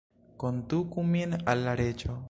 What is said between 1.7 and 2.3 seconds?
Reĝo!